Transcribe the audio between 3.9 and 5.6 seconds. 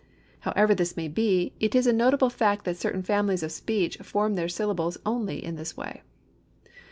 form their syllables only in